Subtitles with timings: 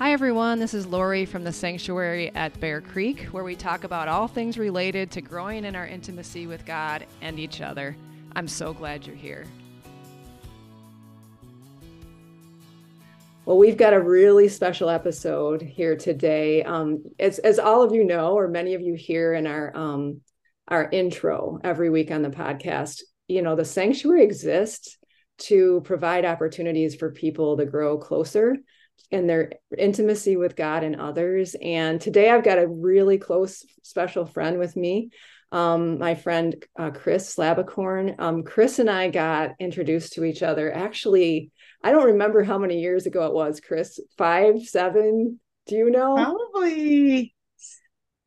[0.00, 0.58] Hi, everyone.
[0.58, 4.56] This is Lori from the Sanctuary at Bear Creek, where we talk about all things
[4.56, 7.94] related to growing in our intimacy with God and each other.
[8.34, 9.44] I'm so glad you're here.
[13.44, 16.62] Well, we've got a really special episode here today.
[16.62, 20.22] Um, as, as all of you know, or many of you hear in our um,
[20.68, 24.96] our intro every week on the podcast, you know, the sanctuary exists
[25.40, 28.56] to provide opportunities for people to grow closer
[29.10, 31.56] in their intimacy with God and others.
[31.60, 35.10] And today I've got a really close, special friend with me,
[35.52, 38.20] um, my friend uh, Chris Slabbekoorn.
[38.20, 41.50] Um, Chris and I got introduced to each other actually,
[41.82, 46.14] I don't remember how many years ago it was, Chris, five, seven, do you know?
[46.14, 47.34] Probably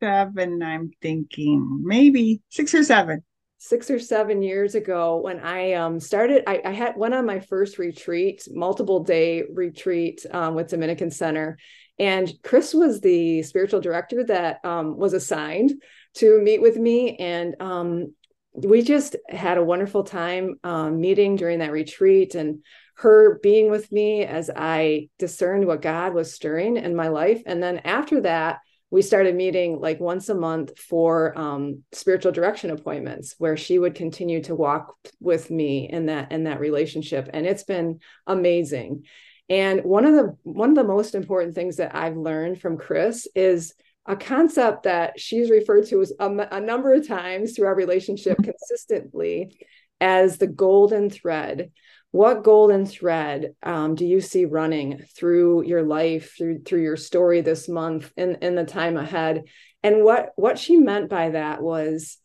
[0.00, 3.22] seven, I'm thinking, maybe six or seven
[3.64, 7.40] six or seven years ago when I um, started, I, I, had went on my
[7.40, 11.56] first retreat, multiple day retreat um, with Dominican Center,
[11.98, 15.72] and Chris was the spiritual director that um, was assigned
[16.16, 18.14] to meet with me, and um,
[18.52, 22.62] we just had a wonderful time um, meeting during that retreat, and
[22.96, 27.62] her being with me as I discerned what God was stirring in my life, and
[27.62, 28.58] then after that
[28.94, 33.96] we started meeting like once a month for um, spiritual direction appointments where she would
[33.96, 37.28] continue to walk with me in that in that relationship.
[37.34, 39.02] And it's been amazing.
[39.48, 43.26] And one of the one of the most important things that i've learned from chris
[43.34, 43.74] is
[44.06, 48.38] a concept that she's referred to as a, a number of times through our relationship
[48.42, 49.58] consistently
[50.00, 51.72] as the golden thread
[52.14, 57.40] what golden thread um, do you see running through your life through through your story
[57.40, 59.42] this month and in the time ahead?
[59.82, 62.18] And what what she meant by that was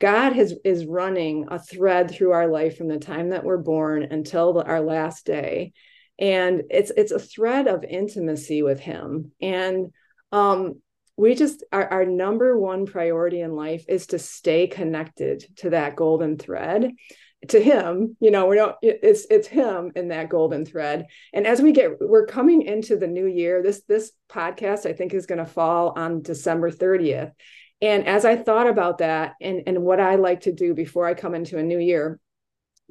[0.00, 4.04] god has is running a thread through our life from the time that we're born
[4.04, 5.74] until the, our last day.
[6.18, 9.32] And it's it's a thread of intimacy with him.
[9.42, 9.92] And
[10.32, 10.80] um
[11.18, 15.96] we just our, our number one priority in life is to stay connected to that
[15.96, 16.92] golden thread
[17.48, 21.06] to him you know we don't it's it's him in that golden thread.
[21.32, 25.14] And as we get we're coming into the new year this this podcast i think
[25.14, 27.32] is going to fall on december 30th
[27.80, 31.14] and as i thought about that and and what i like to do before i
[31.14, 32.18] come into a new year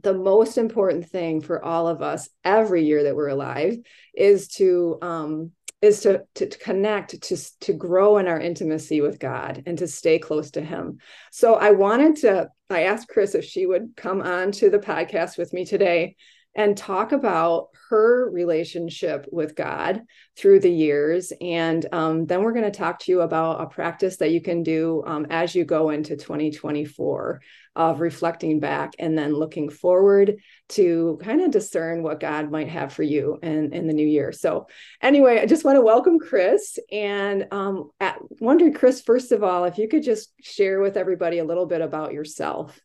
[0.02, 3.78] the most important thing for all of us every year that we're alive
[4.14, 5.52] is to um
[5.84, 9.88] is to, to, to connect to to grow in our intimacy with god and to
[9.88, 11.00] stay close to him.
[11.32, 15.38] So i wanted to i asked chris if she would come on to the podcast
[15.38, 16.16] with me today
[16.56, 20.02] and talk about her relationship with God
[20.36, 21.34] through the years.
[21.42, 24.64] And um, then we're going to talk to you about a practice that you can
[24.64, 27.42] do um, as you go into 2024
[27.76, 30.36] of reflecting back and then looking forward
[30.70, 34.32] to kind of discern what God might have for you in, in the new year.
[34.32, 34.68] So,
[35.02, 39.66] anyway, I just want to welcome Chris and um, at, wondering, Chris, first of all,
[39.66, 42.80] if you could just share with everybody a little bit about yourself.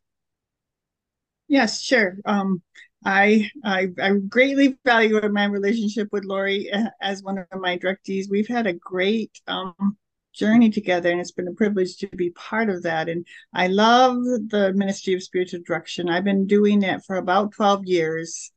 [1.48, 2.16] Yes, sure.
[2.26, 2.62] Um,
[3.04, 8.26] I, I, I greatly value my relationship with Lori uh, as one of my directees.
[8.28, 9.96] We've had a great um,
[10.34, 13.08] journey together, and it's been a privilege to be part of that.
[13.08, 16.08] And I love the Ministry of Spiritual Direction.
[16.08, 18.52] I've been doing it for about 12 years.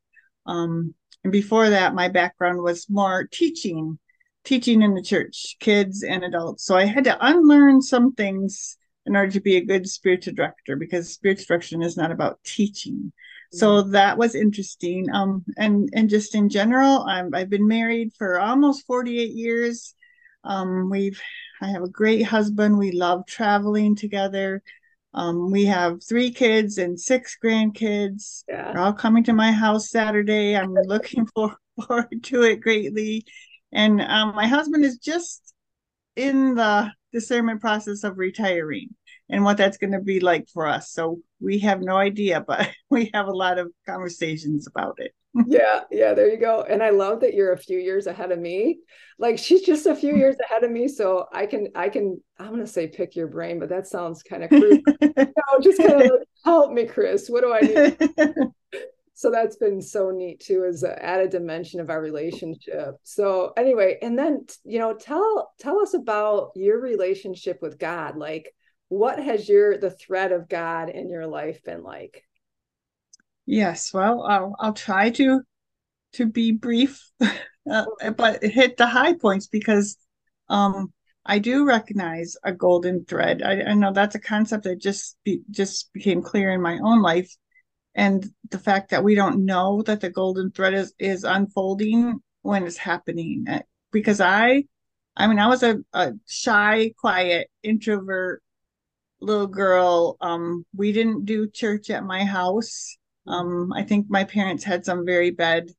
[0.45, 3.99] Um, and before that, my background was more teaching,
[4.43, 6.65] teaching in the church, kids and adults.
[6.65, 10.75] So I had to unlearn some things in order to be a good spiritual director
[10.75, 13.11] because spiritual direction is not about teaching
[13.51, 13.91] so mm-hmm.
[13.91, 15.07] that was interesting.
[15.13, 19.93] Um and and just in general I'm, i've been married for almost 48 years.
[20.43, 21.21] Um we've
[21.61, 22.77] i have a great husband.
[22.77, 24.63] We love traveling together.
[25.13, 28.43] Um we have three kids and six grandkids.
[28.47, 28.71] Yeah.
[28.71, 30.55] they're all coming to my house saturday.
[30.55, 33.25] I'm looking forward to it greatly.
[33.71, 35.53] And um my husband is just
[36.15, 38.89] in the discernment process of retiring
[39.31, 40.91] and what that's going to be like for us.
[40.91, 45.13] So we have no idea, but we have a lot of conversations about it.
[45.47, 46.65] yeah, yeah, there you go.
[46.69, 48.79] And I love that you're a few years ahead of me.
[49.17, 52.47] Like she's just a few years ahead of me, so I can I can I'm
[52.49, 54.81] going to say pick your brain, but that sounds kind of crude.
[55.01, 56.11] no, just kind of
[56.43, 57.29] help me, Chris.
[57.29, 58.51] What do I need?
[59.13, 63.95] so that's been so neat too as an added dimension of our relationship so anyway
[64.01, 68.51] and then you know tell tell us about your relationship with god like
[68.91, 72.25] what has your the thread of God in your life been like?
[73.45, 75.41] Yes, well, I'll, I'll try to
[76.13, 77.01] to be brief,
[77.71, 77.85] uh,
[78.17, 79.95] but hit the high points because
[80.49, 80.91] um,
[81.25, 83.41] I do recognize a golden thread.
[83.41, 87.01] I, I know that's a concept that just be, just became clear in my own
[87.01, 87.33] life,
[87.95, 92.67] and the fact that we don't know that the golden thread is is unfolding when
[92.67, 93.45] it's happening.
[93.93, 94.65] because I,
[95.15, 98.43] I mean, I was a, a shy, quiet, introvert
[99.21, 100.17] little girl.
[100.21, 102.97] Um, we didn't do church at my house.
[103.27, 105.69] Um, I think my parents had some very bad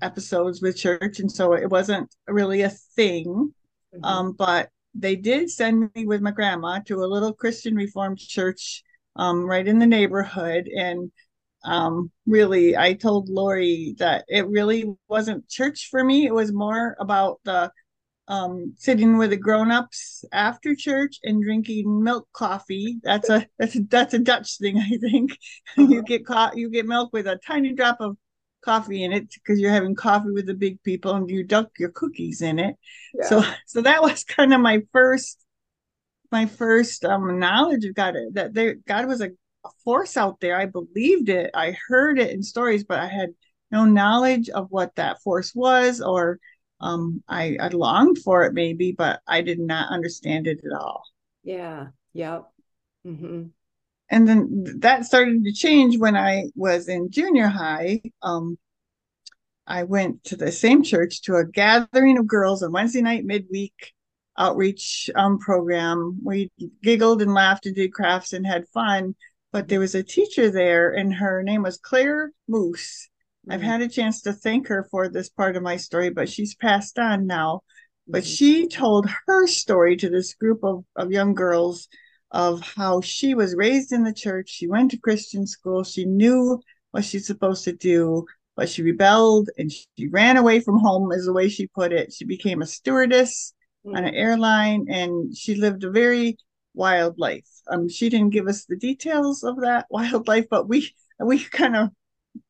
[0.00, 3.52] episodes with church, and so it wasn't really a thing.
[3.94, 4.04] Mm-hmm.
[4.04, 8.82] Um, but they did send me with my grandma to a little Christian Reformed church
[9.16, 11.10] um, right in the neighborhood, and
[11.64, 16.26] um, really, I told Lori that it really wasn't church for me.
[16.26, 17.70] It was more about the
[18.28, 22.98] um, sitting with the grown-ups after church and drinking milk coffee.
[23.02, 25.36] That's a that's a, that's a Dutch thing, I think.
[25.78, 25.88] Uh-huh.
[25.88, 28.16] you get co- you get milk with a tiny drop of
[28.62, 31.88] coffee in it because you're having coffee with the big people and you dunk your
[31.90, 32.76] cookies in it.
[33.14, 33.24] Yeah.
[33.28, 35.38] So so that was kind of my first
[36.30, 39.30] my first um knowledge of God that there God was a,
[39.64, 40.56] a force out there.
[40.58, 41.50] I believed it.
[41.54, 43.30] I heard it in stories, but I had
[43.70, 46.38] no knowledge of what that force was or
[46.82, 51.04] um I, I longed for it maybe, but I did not understand it at all.
[51.42, 51.88] Yeah.
[52.12, 52.44] Yep.
[53.06, 53.42] Mm-hmm
[54.12, 58.02] and then that started to change when I was in junior high.
[58.20, 58.58] Um,
[59.66, 63.94] I went to the same church to a gathering of girls on Wednesday night midweek
[64.36, 66.20] outreach um, program.
[66.22, 66.50] We
[66.82, 69.14] giggled and laughed and did crafts and had fun.
[69.50, 73.08] But there was a teacher there, and her name was Claire Moose.
[73.46, 73.52] Mm-hmm.
[73.52, 76.54] I've had a chance to thank her for this part of my story, but she's
[76.54, 77.62] passed on now.
[78.06, 78.32] But mm-hmm.
[78.32, 81.88] she told her story to this group of, of young girls
[82.30, 84.48] of how she was raised in the church.
[84.48, 85.84] She went to Christian school.
[85.84, 86.60] She knew
[86.90, 88.24] what she's supposed to do,
[88.56, 92.12] but she rebelled and she ran away from home, is the way she put it.
[92.12, 93.54] She became a stewardess
[93.86, 93.96] mm-hmm.
[93.96, 96.36] on an airline and she lived a very
[96.74, 97.48] wild life.
[97.68, 101.76] Um, she didn't give us the details of that wild life, but we we kind
[101.76, 101.90] of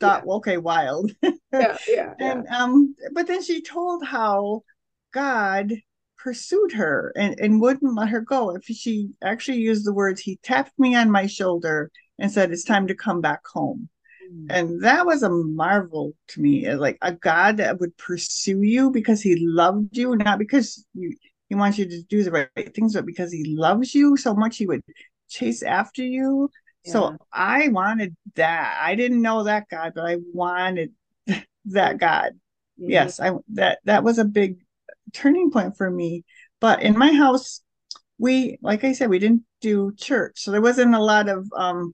[0.01, 0.33] thought, yeah.
[0.35, 1.13] okay, wild.
[1.23, 4.63] yeah, yeah, and um, but then she told how
[5.13, 5.73] God
[6.23, 8.55] pursued her and, and wouldn't let her go.
[8.55, 12.65] If she actually used the words, he tapped me on my shoulder and said, It's
[12.65, 13.89] time to come back home.
[14.33, 14.47] Mm.
[14.51, 19.21] And that was a marvel to me, like a God that would pursue you because
[19.21, 21.15] he loved you, not because you,
[21.49, 24.57] he wants you to do the right things, but because he loves you so much,
[24.57, 24.83] he would
[25.29, 26.49] chase after you.
[26.85, 26.93] Yeah.
[26.93, 28.79] So I wanted that.
[28.83, 30.93] I didn't know that God, but I wanted
[31.67, 32.33] that God.
[32.81, 32.91] Mm-hmm.
[32.91, 34.65] Yes, I that that was a big
[35.13, 36.25] turning point for me.
[36.61, 37.61] But in my house,
[38.19, 40.41] we, like I said, we didn't do church.
[40.43, 41.93] So there wasn't a lot of um,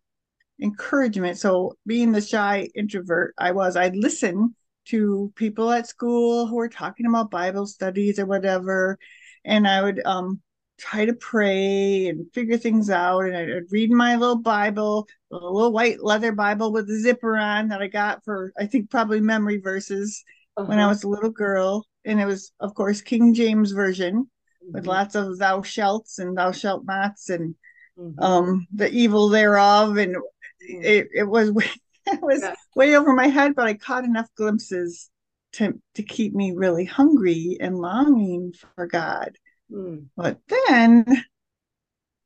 [0.61, 1.39] encouragement.
[1.39, 4.55] So being the shy introvert I was, I'd listen
[4.89, 8.99] to people at school who were talking about Bible studies or whatever.
[9.45, 10.41] And I would um,
[10.79, 13.25] try to pray and figure things out.
[13.25, 17.69] And I'd, read my little Bible, a little white leather Bible with a zipper on
[17.69, 20.25] that I got for, I think, probably memory verses
[20.57, 20.67] uh-huh.
[20.67, 20.91] when I uh-huh.
[20.91, 24.73] was a little girl and it was of course King James version mm-hmm.
[24.73, 27.55] with lots of thou shalts and thou shalt nots and
[27.99, 28.21] mm-hmm.
[28.21, 30.83] um the evil thereof and mm-hmm.
[30.83, 31.71] it, it was way,
[32.07, 32.55] it was yeah.
[32.75, 35.11] way over my head but I caught enough glimpses
[35.53, 39.37] to to keep me really hungry and longing for God
[39.71, 40.05] mm.
[40.17, 40.39] but
[40.69, 41.05] then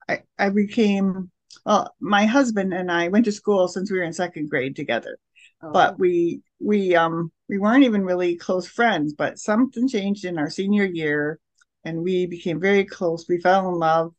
[0.08, 1.30] I I became
[1.64, 5.18] well my husband and I went to school since we were in second grade together
[5.62, 5.72] oh.
[5.72, 10.48] but we we um we weren't even really close friends, but something changed in our
[10.48, 11.38] senior year
[11.84, 13.26] and we became very close.
[13.28, 14.14] We fell in love.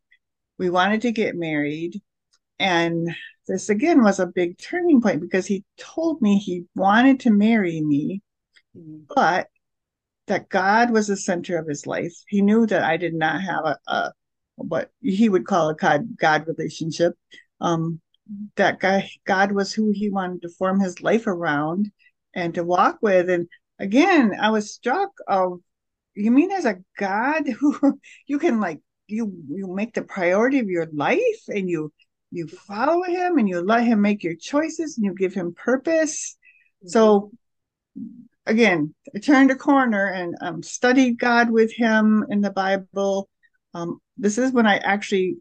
[0.59, 1.99] We wanted to get married.
[2.59, 3.09] And
[3.47, 7.81] this again was a big turning point because he told me he wanted to marry
[7.81, 8.21] me,
[8.77, 8.99] mm-hmm.
[9.15, 9.47] but
[10.27, 12.13] that God was the center of his life.
[12.27, 14.11] He knew that I did not have a, a
[14.55, 17.13] what he would call a God God relationship.
[17.59, 17.99] Um,
[18.55, 21.91] that guy God was who he wanted to form his life around
[22.33, 23.29] and to walk with.
[23.29, 23.47] And
[23.79, 25.59] again, I was struck of
[26.15, 30.67] you mean as a God who you can like you you make the priority of
[30.67, 31.91] your life and you
[32.31, 36.35] you follow him and you let him make your choices and you give him purpose.
[36.79, 36.89] Mm-hmm.
[36.89, 37.31] So
[38.45, 43.29] again, I turned a corner and um, studied God with him in the Bible.
[43.73, 45.37] Um, this is when I actually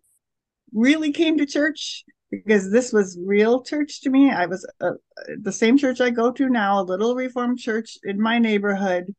[0.72, 4.30] really came to church because this was real church to me.
[4.30, 4.92] I was uh,
[5.40, 9.14] the same church I go to now, a little Reformed church in my neighborhood,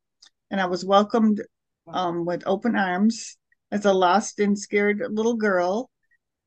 [0.49, 1.41] and I was welcomed
[1.87, 3.37] um, with open arms
[3.71, 5.89] as a lost and scared little girl.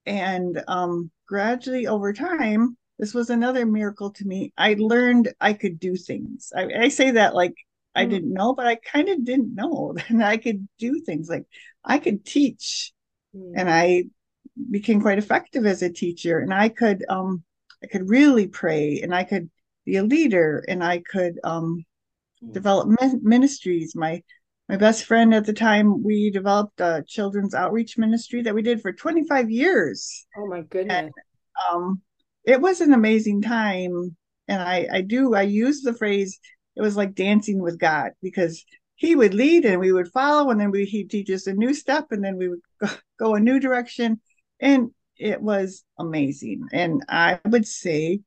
[0.06, 4.52] And um, gradually over time, this was another miracle to me.
[4.56, 6.52] I learned I could do things.
[6.56, 7.54] I, I say that like
[7.94, 8.10] I mm.
[8.10, 11.28] didn't know, but I kind of didn't know that I could do things.
[11.28, 11.46] Like
[11.84, 12.92] I could teach,
[13.34, 13.52] mm.
[13.54, 14.04] and I
[14.70, 17.42] became quite effective as a teacher and i could um
[17.82, 19.50] i could really pray and i could
[19.84, 21.84] be a leader and i could um
[22.42, 22.52] mm.
[22.54, 22.88] develop
[23.22, 24.22] ministries my
[24.68, 28.82] my best friend at the time, we developed a children's outreach ministry that we did
[28.82, 30.26] for 25 years.
[30.36, 30.96] Oh my goodness.
[30.96, 31.10] And,
[31.70, 32.02] um,
[32.46, 34.16] it was an amazing time.
[34.48, 36.38] And I, I do, I use the phrase,
[36.76, 40.60] it was like dancing with God because he would lead and we would follow and
[40.60, 42.60] then we, he'd teach us a new step and then we would
[43.18, 44.20] go, a new direction.
[44.60, 46.68] And it was amazing.
[46.72, 48.20] And I would say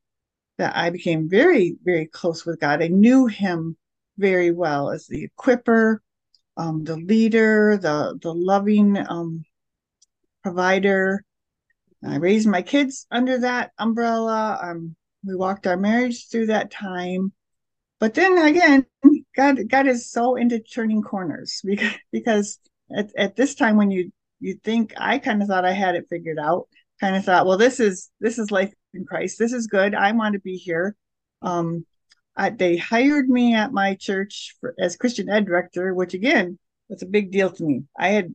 [0.58, 2.84] that I became very, very close with God.
[2.84, 3.78] I knew him
[4.18, 6.00] very well as the equiper,
[6.58, 9.46] um, the leader, the the loving um,
[10.44, 11.24] provider.
[12.04, 14.60] I raised my kids under that umbrella.
[14.62, 17.34] Um, we walked our marriage through that time.
[18.00, 18.86] But then again,
[19.36, 22.60] God God is so into turning corners because because
[22.96, 26.08] at, at this time when you you think I kind of thought I had it
[26.10, 26.68] figured out,
[27.02, 29.38] kind of thought, well, this is this is life in Christ.
[29.38, 29.94] This is good.
[29.94, 30.96] I want to be here.
[31.42, 31.86] Um,
[32.36, 37.02] I, they hired me at my church for, as Christian ed director, which again was
[37.02, 37.84] a big deal to me.
[37.98, 38.34] I had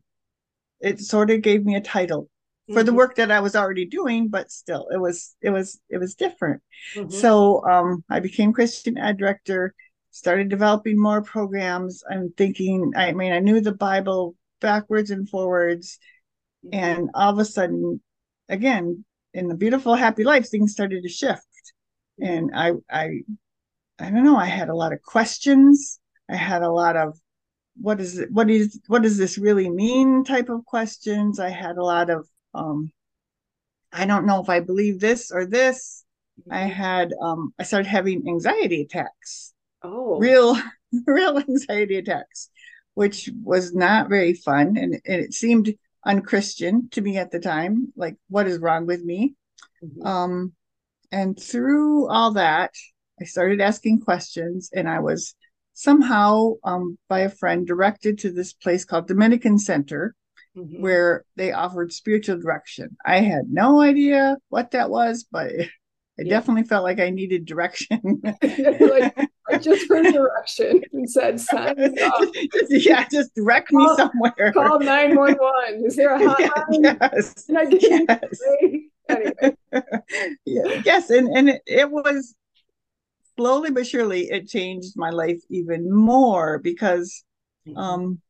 [0.80, 2.28] it sort of gave me a title
[2.68, 2.87] for mm-hmm.
[2.87, 6.14] the work that I was already doing, but still, it was it was it was
[6.14, 6.62] different.
[6.94, 7.11] Mm-hmm.
[7.11, 9.75] So um, I became Christian ed director,
[10.11, 12.02] started developing more programs.
[12.11, 15.99] I'm thinking, I mean, I knew the Bible backwards and forwards,
[16.64, 16.78] mm-hmm.
[16.78, 18.00] and all of a sudden,
[18.49, 19.04] again,
[19.35, 21.42] in the beautiful happy life, things started to shift,
[22.21, 22.33] mm-hmm.
[22.33, 23.09] and I I
[23.99, 24.37] I don't know.
[24.37, 26.00] I had a lot of questions.
[26.30, 27.18] I had a lot of
[27.76, 31.38] what is it, what is what does this really mean type of questions.
[31.38, 32.92] I had a lot of um,
[33.92, 36.04] I don't know if I believe this or this.
[36.50, 36.70] I mm-hmm.
[36.70, 39.52] had um, I started having anxiety attacks.
[39.82, 40.56] Oh, real
[41.06, 42.50] real anxiety attacks,
[42.94, 47.92] which was not very fun, and, and it seemed unchristian to me at the time.
[47.96, 49.34] Like, what is wrong with me?
[49.82, 50.06] Mm-hmm.
[50.06, 50.52] Um,
[51.12, 52.73] and through all that,
[53.20, 55.34] I started asking questions, and I was
[55.75, 60.14] somehow, um, by a friend, directed to this place called Dominican Center,
[60.56, 60.82] mm-hmm.
[60.82, 62.96] where they offered spiritual direction.
[63.04, 65.52] I had no idea what that was, but
[66.18, 66.30] I yeah.
[66.30, 68.23] definitely felt like I needed direction.
[68.23, 69.18] like,
[69.50, 74.52] I just heard direction and said, sign just, Yeah, just direct call, me somewhere.
[74.52, 75.84] Call 911.
[75.84, 76.99] Is there a hotline?
[77.00, 77.46] yes.
[77.46, 78.40] Can I get yes.
[79.08, 79.56] anyway.
[80.46, 82.37] yeah, yes, and, and it, it was
[83.37, 87.25] slowly but surely it changed my life even more because
[87.66, 87.76] mm-hmm.
[87.76, 88.20] um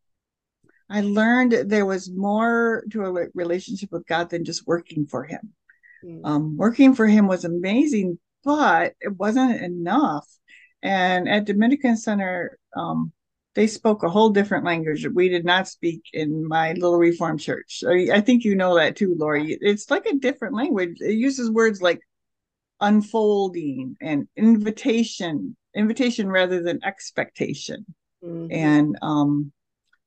[0.90, 5.52] I learned there was more to a relationship with God than just working for him.
[6.04, 6.24] Mm-hmm.
[6.24, 10.28] Um, working for him was amazing, but it wasn't enough.
[10.82, 13.12] And at Dominican Center, um,
[13.54, 17.40] they spoke a whole different language that we did not speak in my little reformed
[17.40, 17.82] church.
[17.86, 19.56] I, I think you know that too, Lori.
[19.60, 20.96] It's like a different language.
[21.00, 22.00] It uses words like
[22.80, 27.84] unfolding and invitation invitation rather than expectation
[28.22, 28.46] mm-hmm.
[28.50, 29.52] and um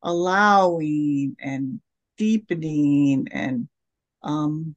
[0.03, 1.79] allowing and
[2.17, 3.67] deepening and
[4.23, 4.75] um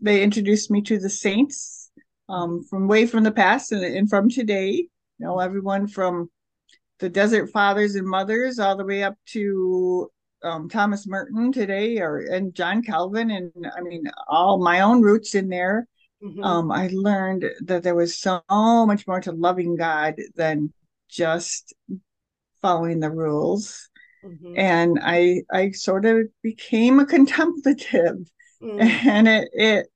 [0.00, 1.90] they introduced me to the saints
[2.28, 4.88] um from way from the past and, and from today you
[5.18, 6.30] know everyone from
[6.98, 10.10] the desert fathers and mothers all the way up to
[10.42, 15.34] um, Thomas Merton today or and John Calvin and I mean all my own roots
[15.34, 15.86] in there
[16.22, 16.44] Mm-hmm.
[16.44, 20.72] Um, I learned that there was so much more to loving God than
[21.08, 21.74] just
[22.60, 23.88] following the rules.
[24.24, 24.54] Mm-hmm.
[24.56, 28.16] And I I sort of became a contemplative
[28.62, 28.80] mm-hmm.
[29.08, 29.86] and it it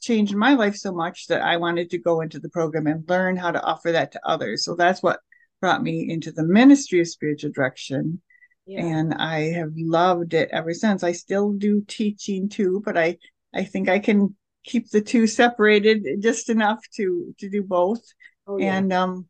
[0.00, 3.36] changed my life so much that I wanted to go into the program and learn
[3.36, 4.64] how to offer that to others.
[4.64, 5.20] So that's what
[5.60, 8.20] brought me into the ministry of spiritual direction.
[8.66, 8.84] Yeah.
[8.84, 11.02] And I have loved it ever since.
[11.02, 13.18] I still do teaching too, but I
[13.54, 18.02] I think I can keep the two separated just enough to to do both.
[18.46, 18.76] Oh, yeah.
[18.76, 19.26] And um,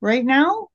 [0.00, 0.68] right now,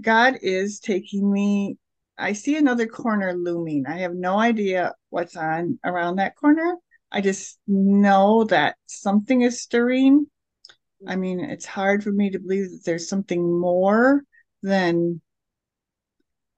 [0.00, 1.76] God is taking me.
[2.20, 3.86] I see another corner looming.
[3.86, 6.76] I have no idea what's on around that corner.
[7.10, 10.26] I just know that something is stirring.
[11.06, 14.22] I mean, it's hard for me to believe that there's something more
[14.62, 15.20] than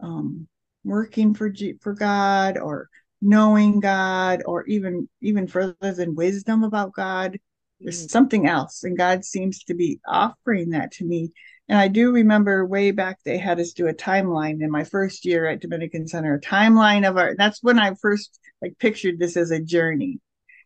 [0.00, 0.49] um,
[0.85, 2.88] working for G- for God or
[3.21, 7.38] knowing God or even even further than wisdom about God.
[7.81, 8.11] There's mm.
[8.11, 11.33] something else, and God seems to be offering that to me.
[11.73, 15.25] And I do remember way back they had us do a timeline in my first
[15.25, 17.35] year at Dominican Center, a timeline of our.
[17.35, 20.21] That's when I first like pictured this as a journey.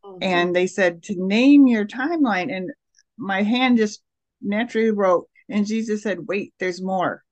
[0.04, 0.18] Mm-hmm.
[0.20, 2.72] And they said to name your timeline, and
[3.16, 4.02] my hand just
[4.42, 5.28] naturally wrote.
[5.48, 7.22] And Jesus said, "Wait, there's more."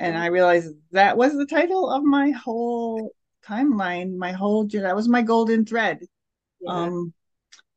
[0.00, 0.18] And.
[0.18, 3.12] I realized that was the title of my whole
[3.46, 5.98] timeline my whole that was my golden thread
[6.60, 6.72] yeah.
[6.72, 7.12] um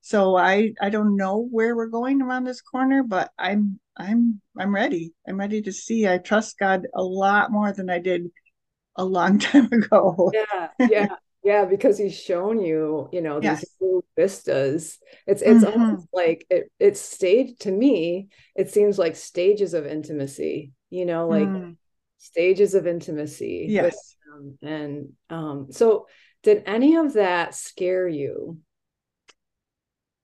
[0.05, 4.73] so i i don't know where we're going around this corner but i'm i'm i'm
[4.73, 8.29] ready i'm ready to see i trust god a lot more than i did
[8.97, 10.31] a long time ago.
[10.31, 11.07] Yeah, yeah,
[11.43, 13.71] yeah, because he's shown you, you know, these Yes.
[13.79, 14.99] new vistas.
[15.27, 15.71] It's it's Mhm.
[15.73, 21.27] almost like it it's stage to me, it seems like stages of intimacy, you know,
[21.27, 21.77] like Mm,
[22.17, 24.15] stages of intimacy yes.
[24.61, 26.07] And um, so
[26.43, 28.59] did any of that scare you?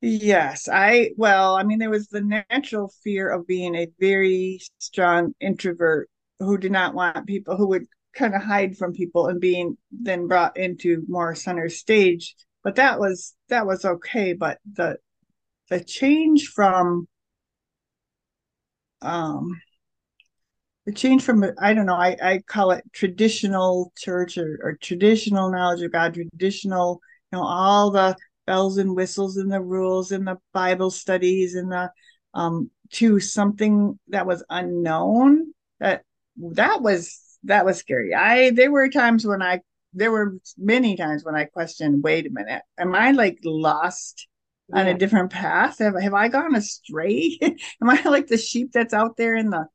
[0.02, 5.36] Yes, I, well, I mean, there was the natural fear of being a very strong
[5.40, 9.78] introvert who did not want people, who would kind of hide from people and being
[9.92, 12.36] then brought into more center stage.
[12.64, 14.34] But that was that was okay.
[14.34, 14.98] But the
[15.70, 17.08] the change from
[19.02, 19.62] um
[20.86, 25.52] the change from I don't know, I, I call it traditional church or, or traditional
[25.52, 27.00] knowledge of God, traditional,
[27.32, 31.72] you know, all the bells and whistles and the rules and the Bible studies and
[31.72, 31.92] the
[32.34, 36.04] um to something that was unknown that
[36.38, 38.14] that was that was scary.
[38.14, 39.62] I there were times when I
[39.94, 44.28] there were many times when I questioned, wait a minute, am I like lost
[44.74, 45.80] on a different path?
[45.80, 47.38] Have have I gone astray?
[47.42, 49.66] am I like the sheep that's out there in the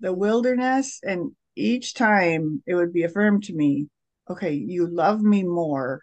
[0.00, 1.00] the wilderness?
[1.02, 3.88] And each time it would be affirmed to me,
[4.30, 6.02] okay, you love me more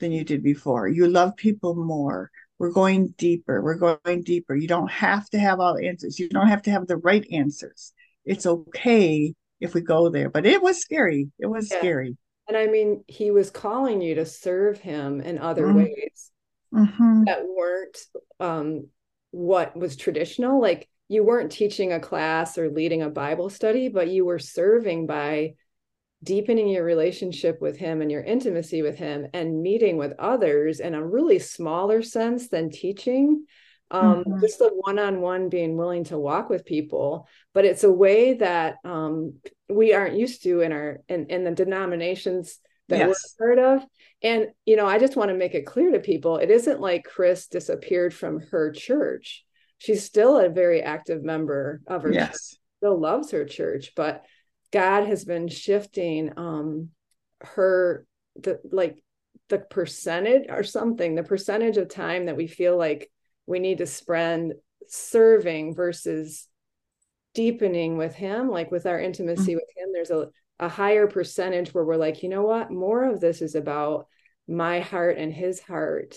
[0.00, 0.88] than you did before.
[0.88, 2.30] You love people more.
[2.58, 3.62] We're going deeper.
[3.62, 4.54] We're going deeper.
[4.54, 6.18] You don't have to have all the answers.
[6.18, 7.92] You don't have to have the right answers.
[8.24, 10.28] It's okay if we go there.
[10.30, 11.30] But it was scary.
[11.38, 11.78] It was yeah.
[11.78, 12.16] scary.
[12.48, 15.74] And I mean, he was calling you to serve him in other Mm.
[15.74, 16.30] ways
[16.72, 17.98] hmm that weren't
[18.38, 18.86] um,
[19.30, 20.60] what was traditional.
[20.60, 25.06] Like you weren't teaching a class or leading a Bible study, but you were serving
[25.06, 25.54] by
[26.22, 30.94] deepening your relationship with him and your intimacy with him and meeting with others in
[30.94, 33.46] a really smaller sense than teaching.
[33.92, 34.40] Um, Mhm.
[34.40, 39.40] just the one-on-one being willing to walk with people, but it's a way that um,
[39.68, 43.34] we aren't used to in our in, in the denominations that Yes.
[43.40, 43.86] we're part of.
[44.22, 47.04] And you know, I just want to make it clear to people, it isn't like
[47.04, 49.44] Chris disappeared from her church.
[49.78, 52.56] She's still a very active member of her church, Yes.
[52.78, 54.24] still loves her church, but
[54.72, 56.90] God has been shifting um
[57.42, 58.06] her
[58.36, 59.02] the like
[59.48, 63.10] the percentage or something, the percentage of time that we feel like
[63.46, 64.54] we need to spend
[64.88, 66.46] serving versus
[67.34, 69.88] deepening with him, like with our intimacy with him.
[69.92, 70.28] There's a,
[70.58, 74.06] a higher percentage where we're like, you know what, more of this is about
[74.48, 76.16] my heart and his heart.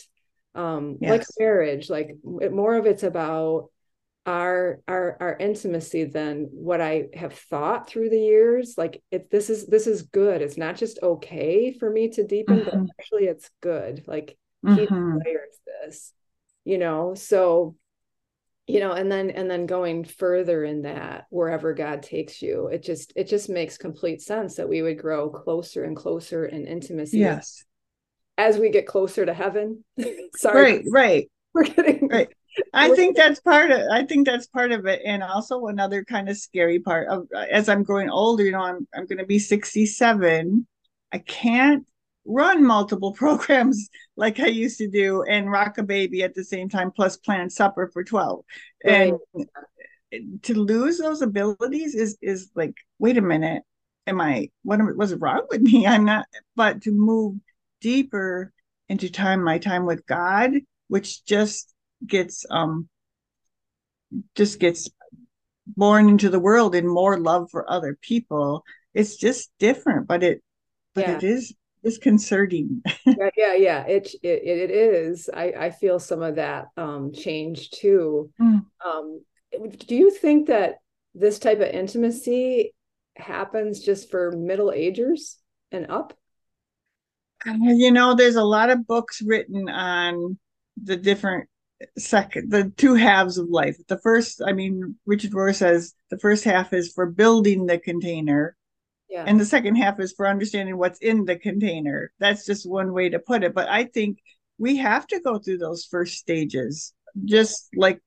[0.56, 3.70] Um, like marriage, like more of it's about
[4.26, 8.76] our our our intimacy than what I have thought through the years.
[8.78, 10.42] Like this is this is good.
[10.42, 12.88] It's not just okay for me to deepen, but Mhm.
[13.00, 14.04] actually it's good.
[14.08, 15.20] Like he Mhm.
[15.26, 16.14] desires this,
[16.64, 17.16] you know.
[17.16, 17.76] So,
[18.68, 22.84] you know, and then and then going further in that, wherever God takes you, it
[22.84, 27.18] just it just makes complete sense that we would grow closer and closer in intimacy
[27.18, 27.66] Yes.
[28.38, 29.84] as we get closer to heaven.
[30.36, 31.32] Sorry, Right, right.
[31.54, 32.30] we're getting Right.
[32.74, 35.02] I think that's part of I think that's part of it.
[35.06, 38.88] And also another kind of scary part of as I'm growing older, you know, I'm
[38.96, 40.68] I'm gonna be 67.
[41.12, 41.88] I can't
[42.26, 46.70] run multiple programs like I used to do and rock a baby at the same
[46.70, 48.44] time, plus plan supper for 12.
[48.86, 49.20] And
[50.44, 53.63] to lose those abilities is is like, wait a minute,
[54.08, 55.88] am I what am, was wrong with me?
[55.88, 57.38] I'm not, but to move
[57.82, 58.52] deeper
[58.89, 60.52] into time, my time with God,
[60.88, 61.73] which just
[62.08, 62.89] gets um
[64.36, 64.89] just gets
[65.66, 68.63] born into the world in more love for other people.
[68.94, 70.42] It's just different, but it
[70.94, 71.18] but Yeah.
[71.18, 72.82] it is disconcerting.
[73.06, 73.84] yeah, yeah, yeah.
[73.86, 75.30] It, it it is.
[75.34, 78.32] I I feel some of that um change too.
[78.39, 78.66] Mm.
[78.86, 79.22] Um,
[79.88, 80.76] do you think that
[81.16, 82.74] this type of intimacy
[83.16, 85.38] happens just for middle agers
[85.72, 86.13] and up?
[87.46, 90.38] You know, there's a lot of books written on
[90.82, 91.50] the different
[91.98, 93.78] second, the two halves of life.
[93.88, 98.56] The first, I mean, Richard Rohr says the first half is for building the container,
[99.10, 99.24] Yeah.
[99.28, 102.12] and the second half is for understanding what's in the container.
[102.19, 103.54] That's just one way to put it.
[103.54, 104.19] But I think
[104.58, 106.93] we have to go through those first stages,
[107.26, 108.02] just like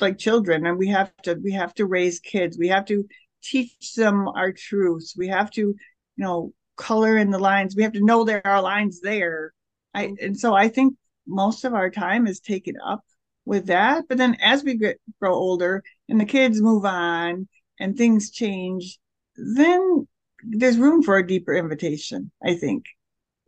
[0.00, 2.58] like children, and we have to we have to raise kids.
[2.58, 3.04] We have to
[3.42, 5.14] teach them our truths.
[5.16, 5.76] We have to, you
[6.16, 7.74] know, color in the lines.
[7.76, 9.52] We have to know there are lines there.
[9.94, 10.24] I mm-hmm.
[10.24, 10.94] and so I think
[11.26, 13.02] most of our time is taken up
[13.46, 14.04] with that.
[14.08, 17.48] But then as we get grow older and the kids move on
[17.80, 18.98] and things change,
[19.36, 20.06] then
[20.42, 22.84] there's room for a deeper invitation, I think.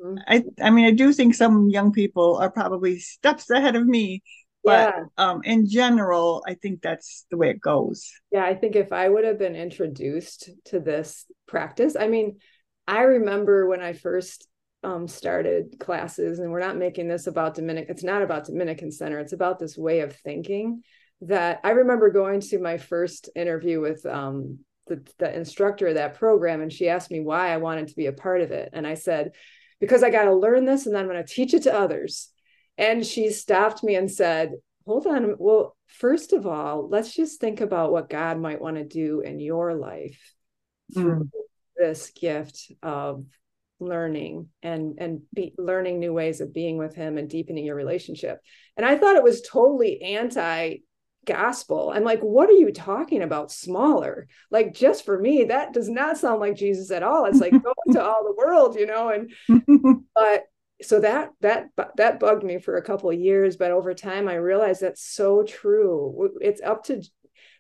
[0.00, 0.22] Mhm.
[0.26, 4.22] I I mean I do think some young people are probably steps ahead of me,
[4.64, 5.04] but yeah.
[5.18, 8.10] um in general, I think that's the way it goes.
[8.30, 12.38] Yeah, I think if I would have been introduced to this practice, I mean,
[12.86, 14.47] I remember when I first
[14.84, 19.18] um, started classes, and we're not making this about Dominican, it's not about Dominican Center,
[19.18, 20.82] it's about this way of thinking
[21.22, 26.14] that I remember going to my first interview with um, the, the instructor of that
[26.14, 28.70] program, and she asked me why I wanted to be a part of it.
[28.72, 29.32] And I said,
[29.80, 32.30] because I got to learn this and then I'm going to teach it to others.
[32.76, 34.52] And she stopped me and said,
[34.86, 35.34] hold on.
[35.38, 39.40] Well, first of all, let's just think about what God might want to do in
[39.40, 40.34] your life
[40.94, 41.30] through mm.
[41.76, 43.24] this gift of
[43.80, 48.40] learning and and be learning new ways of being with him and deepening your relationship.
[48.76, 50.78] And i thought it was totally anti
[51.24, 53.52] gospel i'm like what are you talking about?
[53.52, 54.28] Smaller.
[54.50, 57.26] Like just for me that does not sound like jesus at all.
[57.26, 60.44] It's like go to all the world you know and but
[60.80, 64.34] so that that that bugged me for a couple of years but over time i
[64.34, 66.30] realized that's so true.
[66.40, 67.02] It's up to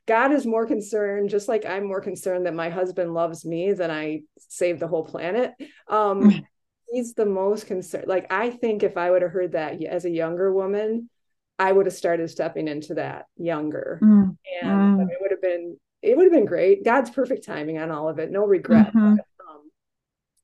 [0.08, 3.90] God is more concerned, just like I'm more concerned that my husband loves me than
[3.90, 5.52] I save the whole planet.
[5.86, 6.46] Um,
[6.90, 8.06] he's the most concerned.
[8.08, 11.10] Like, I think if I would have heard that as a younger woman,
[11.58, 14.00] I would have started stepping into that younger.
[14.02, 14.38] Mm.
[14.62, 15.10] And mm.
[15.10, 16.86] it would have been, it would have been great.
[16.86, 18.30] God's perfect timing on all of it.
[18.30, 18.88] No regret.
[18.88, 19.16] Mm-hmm.
[19.16, 19.70] But, um,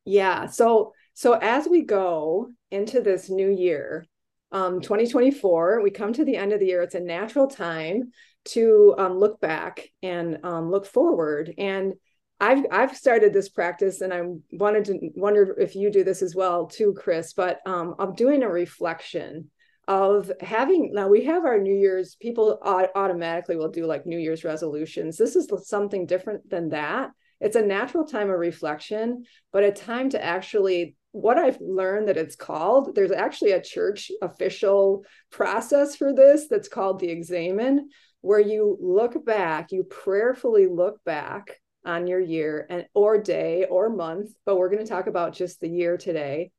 [0.05, 0.45] yeah.
[0.45, 4.05] So, so as we go into this new year,
[4.53, 6.83] um, 2024, we come to the end of the year.
[6.83, 8.13] It's a natural time
[8.47, 11.53] to um, look back and um, look forward.
[11.59, 11.95] And
[12.41, 16.35] I've I've started this practice, and I wanted to wonder if you do this as
[16.35, 17.33] well too, Chris.
[17.33, 19.51] But um, of doing a reflection
[19.87, 22.17] of having now we have our New Year's.
[22.17, 25.17] People automatically will do like New Year's resolutions.
[25.17, 27.11] This is something different than that.
[27.41, 32.17] It's a natural time of reflection, but a time to actually what I've learned that
[32.17, 37.89] it's called, there's actually a church official process for this that's called the examen,
[38.25, 43.91] where you look back, you prayerfully look back on your year and or day or
[43.91, 46.51] month, but we're going to talk about just the year today.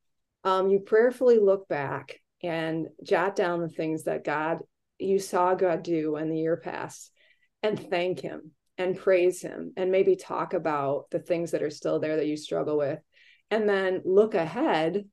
[0.44, 4.58] Um, you prayerfully look back and jot down the things that God
[5.00, 7.10] you saw God do in the year past
[7.64, 11.98] and thank him and praise him and maybe talk about the things that are still
[11.98, 13.00] there that you struggle with
[13.50, 15.04] and then look ahead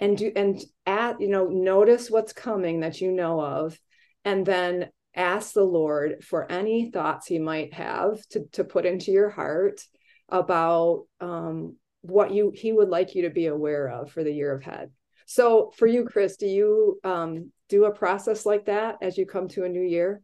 [0.00, 3.78] and do and at you know notice what's coming that you know of
[4.24, 9.12] and then ask the Lord for any thoughts He might have to, to put into
[9.12, 9.80] your heart
[10.28, 14.56] about um, what you He would like you to be aware of for the year
[14.56, 14.90] ahead.
[15.26, 19.48] So, for you, Chris, do you um, do a process like that as you come
[19.48, 20.20] to a new year?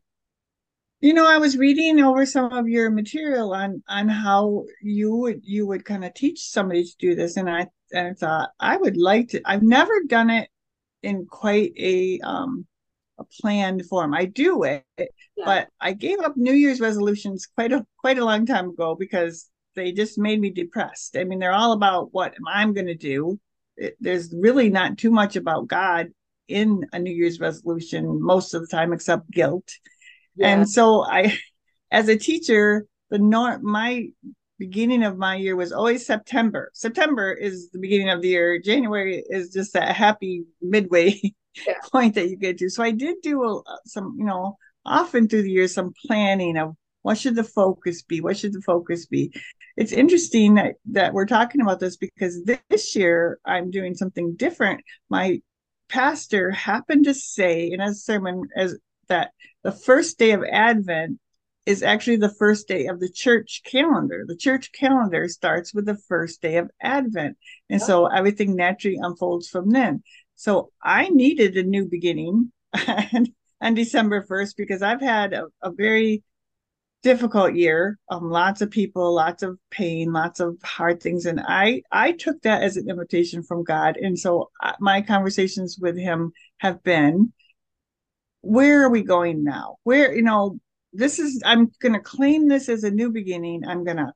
[1.01, 5.41] You know, I was reading over some of your material on on how you would
[5.43, 8.77] you would kind of teach somebody to do this, and I and I thought I
[8.77, 9.41] would like to.
[9.47, 10.51] I've never done it
[11.03, 12.67] in quite a um,
[13.21, 14.15] a planned form.
[14.15, 15.05] I do it, yeah.
[15.45, 19.49] but I gave up New Year's resolutions quite a quite a long time ago because
[19.77, 21.17] they just made me depressed.
[21.17, 23.39] I mean, they're all about what I'm going to do.
[23.77, 26.09] It, there's really not too much about God
[26.49, 29.71] in a New Year's resolution most of the time, except guilt.
[30.35, 30.49] Yeah.
[30.49, 31.39] And so I,
[31.91, 34.09] as a teacher, the norm my
[34.59, 36.71] beginning of my year was always September.
[36.75, 38.61] September is the beginning of the year.
[38.61, 41.19] January is just that happy midway
[41.67, 41.75] yeah.
[41.93, 42.69] point that you get to.
[42.69, 46.57] So I did do a, uh, some, you know, often through the years, some planning
[46.57, 48.21] of what should the focus be?
[48.21, 49.33] What should the focus be?
[49.77, 54.83] It's interesting that, that we're talking about this because this year I'm doing something different.
[55.09, 55.41] My
[55.89, 58.77] pastor happened to say in a sermon as
[59.09, 59.33] that
[59.63, 61.19] the first day of Advent
[61.67, 64.25] is actually the first day of the church calendar.
[64.27, 67.37] The church calendar starts with the first day of Advent.
[67.69, 70.03] And so everything naturally unfolds from then.
[70.41, 72.51] So I needed a new beginning
[73.61, 76.23] on December 1st because I've had a, a very
[77.03, 77.99] difficult year.
[78.09, 82.41] Um, lots of people, lots of pain, lots of hard things, and I I took
[82.41, 83.99] that as an invitation from God.
[83.99, 87.35] And so uh, my conversations with Him have been,
[88.41, 89.77] where are we going now?
[89.83, 90.59] Where you know
[90.95, 93.67] this is I'm going to claim this as a new beginning.
[93.69, 94.11] I'm going to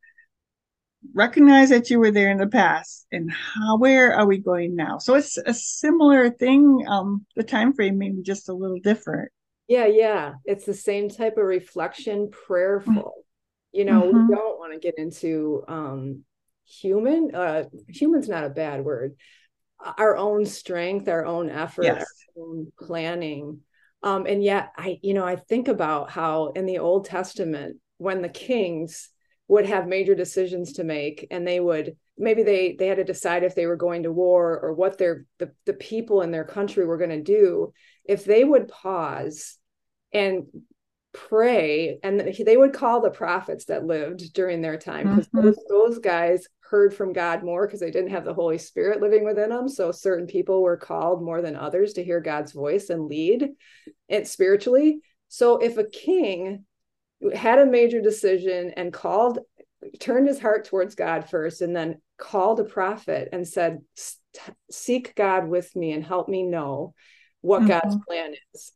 [1.12, 4.99] recognize that you were there in the past and how where are we going now?
[4.99, 9.31] So it's a similar thing um the time frame maybe just a little different.
[9.69, 10.35] Yeah yeah.
[10.45, 13.12] It's the same type of reflection prayerful.
[13.73, 14.29] You know mm-hmm.
[14.29, 16.25] we don't want to get into um
[16.67, 19.14] human uh human's not a bad word.
[19.99, 22.05] Our own strength our own effort yes.
[22.37, 23.61] our own planning.
[24.03, 28.23] Um and yet i you know i think about how in the old testament when
[28.23, 29.11] the kings
[29.48, 33.42] would have major decisions to make and they would maybe they they had to decide
[33.42, 36.87] if they were going to war or what their the, the people in their country
[36.87, 37.72] were going to do
[38.04, 39.59] if they would pause
[40.12, 40.44] and
[41.12, 45.46] pray and they would call the prophets that lived during their time because Mm-hmm.
[45.46, 49.24] those, those guys heard from god more because they didn't have the holy spirit living
[49.24, 53.07] within them so certain people were called more than others to hear god's voice and
[53.07, 53.50] lead
[54.09, 56.64] it spiritually so if a king
[57.35, 59.38] had a major decision and called
[60.00, 63.81] turned his heart towards god first and then called a prophet and said
[64.70, 66.94] seek god with me and help me know
[67.40, 67.68] what Mhm.
[67.68, 68.72] god's plan is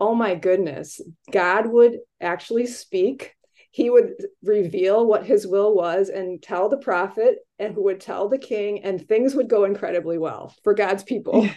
[0.00, 3.34] oh my goodness, God would actually speak.
[3.70, 8.28] He would reveal what his will was and tell the prophet and who would tell
[8.28, 11.48] the king, and things would go incredibly well for God's people.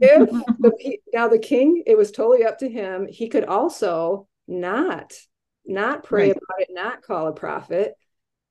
[0.00, 3.06] if the, now the king, it was totally up to him.
[3.08, 5.12] He could also not
[5.66, 6.36] not pray Right.
[6.36, 7.94] about it, not call a prophet.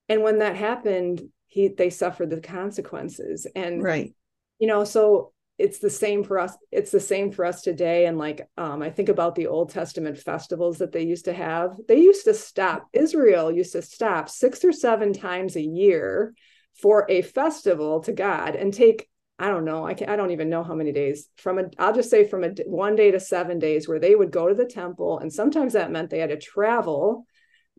[0.10, 3.48] And when that happened, he they suffered the consequences.
[3.56, 4.14] And Right.
[4.60, 8.18] you know so it's the same for us it's the same for us today and
[8.18, 11.98] like um, i think about the old testament festivals that they used to have they
[12.00, 16.34] used to stop israel used to stop six or seven times a year
[16.82, 19.08] for a festival to god and take
[19.40, 21.94] i don't know i can i don't even know how many days from a i'll
[21.94, 24.66] just say from a one day to seven days where they would go to the
[24.66, 27.26] temple and sometimes that meant they had to travel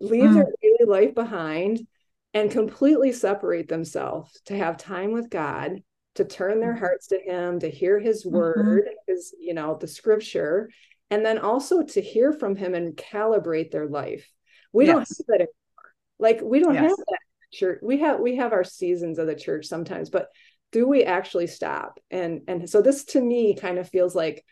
[0.01, 0.35] leave Mm.
[0.35, 1.87] their daily life behind
[2.33, 5.83] and completely separate themselves to have time with god
[6.17, 10.71] to turn their hearts to him to hear his word his you know the scripture
[11.11, 14.29] and then also to hear from him and calibrate their life
[14.73, 15.19] we don't Yes.
[15.19, 15.49] have that anymore
[16.19, 16.91] like we don't Yes.
[16.91, 17.19] have that
[17.53, 20.29] church we have we have our seasons of the church sometimes but
[20.75, 24.45] do we actually stop and and so this to me kind of feels like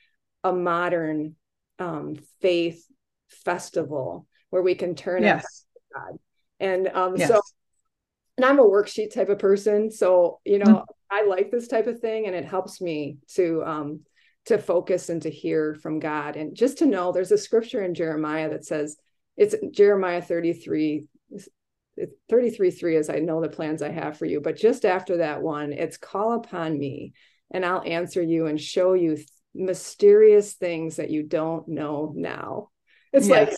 [0.45, 1.37] a modern
[1.79, 2.87] um faith
[3.29, 5.65] festival where we can turn Yes.
[5.95, 6.19] God.
[6.61, 7.29] And um, Yes.
[7.29, 7.41] so,
[8.37, 10.85] and I'm a worksheet type of person, so you know, Mm.
[11.11, 14.01] I like this type of thing, and it helps me to um
[14.47, 17.95] to focus and to hear from God, and just to know there's a scripture in
[17.95, 18.97] Jeremiah that says
[19.37, 21.07] it's Jeremiah 33.
[22.29, 25.43] 33 3 is I know the plans I have for you, but just after that
[25.43, 27.13] one, it's call upon me
[27.51, 32.71] and I'll answer you and show you th- mysterious things that you don't know now.
[33.13, 33.55] It's like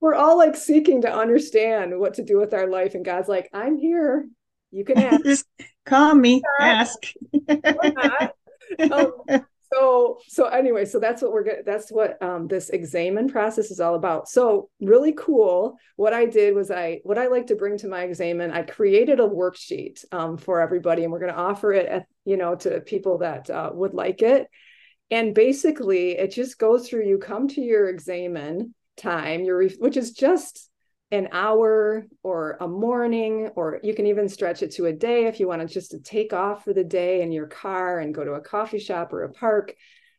[0.00, 3.48] we're all like seeking to understand what to do with our life and god's like
[3.52, 4.26] i'm here.
[4.70, 5.24] You can ask.
[5.24, 5.46] Just
[5.86, 6.98] call me, ask.
[8.90, 9.12] Um,
[9.74, 13.80] so so anyway so that's what we're going that's what um, this examen process is
[13.80, 14.28] all about.
[14.28, 15.76] So really cool.
[15.96, 19.20] What i did was i what i like to bring to my examen i created
[19.20, 22.80] a worksheet um, for everybody and we're going to offer it at, you know to
[22.80, 24.48] people that uh, would like it.
[25.10, 30.12] And basically it just goes through you come to your examen time your which is
[30.12, 30.70] just
[31.14, 35.38] an hour or a morning or you can even stretch it to a day if
[35.38, 38.24] you want to just to take off for the day in your car and go
[38.24, 39.74] to a coffee shop or a park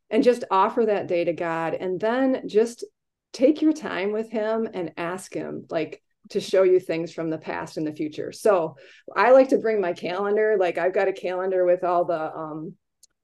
[0.09, 2.85] and just offer that day to God and then just
[3.33, 7.37] take your time with him and ask him like to show you things from the
[7.37, 8.31] past and the future.
[8.31, 8.77] So
[9.15, 12.73] I like to bring my calendar like I've got a calendar with all the um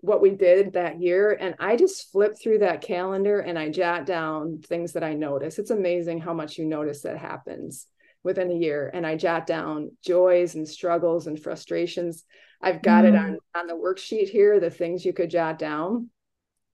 [0.01, 4.05] what we did that year and I just flip through that calendar and I jot
[4.05, 5.59] down things that I notice.
[5.59, 7.87] It's amazing how much you notice that happens
[8.23, 12.23] within a year and I jot down joys and struggles and frustrations.
[12.61, 13.19] I've got it Mm.
[13.23, 16.09] on on the worksheet here the things you could jot down.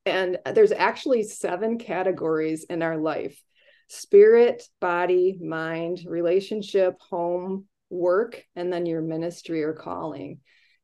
[0.05, 3.41] And there's actually seven categories in our life.
[3.89, 10.39] Spirit, body, mind, relationship, home, work, and then your ministry or calling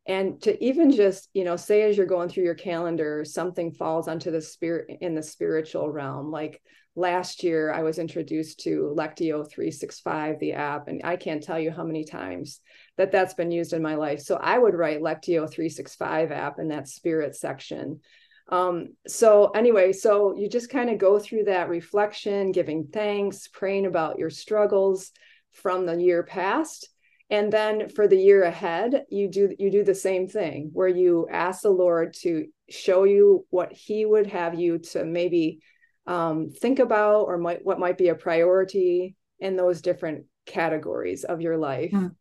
[0.05, 4.07] and to even just you know say as you're going through your calendar something falls
[4.07, 6.31] onto the spirit in the spiritual realm.
[6.31, 6.61] Like
[6.95, 11.71] last year i was introduced to lectio 365 the app and i can't tell you
[11.71, 12.59] how many times
[12.97, 14.19] that that's been used in my life.
[14.19, 18.01] So i would write lectio 365 app in that spirit section.
[18.49, 23.85] Um so anyway so you just kind of go through that reflection giving thanks praying
[23.85, 25.11] about your struggles
[25.53, 26.89] from the year past
[27.33, 31.27] and then for the year ahead you do you do the same thing where you
[31.31, 35.59] ask the lord to show you what he would have you to maybe
[36.05, 41.41] um, think about or might what might be a priority in those different categories of
[41.41, 41.91] your life.
[41.91, 42.15] Mm.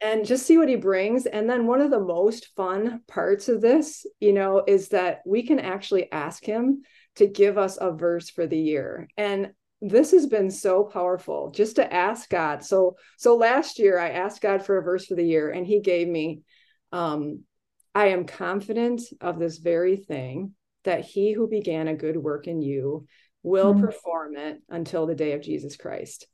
[0.00, 1.26] and just see what he brings.
[1.26, 5.42] And then one of the most fun parts of this you know is that we
[5.42, 6.82] can actually ask him
[7.16, 9.08] to give us a verse for the year.
[9.16, 12.64] And this has been so powerful just to ask God.
[12.64, 15.80] So so last year I asked God for a verse for the year and he
[15.80, 16.42] gave me
[16.92, 17.44] um
[17.94, 22.62] I am confident of this very thing that he who began a good work in
[22.62, 23.06] you
[23.42, 23.80] will Mhm.
[23.80, 26.26] perform it until the day of Jesus Christ.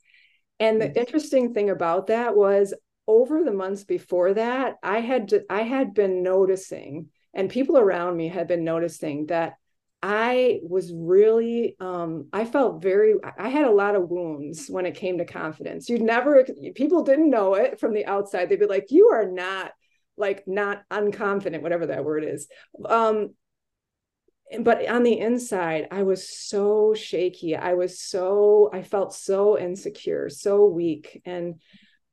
[0.58, 2.74] And the interesting thing about that was
[3.06, 8.28] over the months before that I had I had been noticing and people around me
[8.28, 9.54] had been noticing that
[10.02, 14.94] I was really, um, I felt very, I had a lot of wounds when it
[14.94, 15.88] came to confidence.
[15.88, 18.48] You'd never, people didn't know it from the outside.
[18.48, 19.72] They'd be like, you are not
[20.16, 22.48] like not unconfident, whatever that word is.
[22.84, 23.34] Um,
[24.60, 27.56] but on the inside, I was so shaky.
[27.56, 31.20] I was so, I felt so insecure, so weak.
[31.24, 31.56] And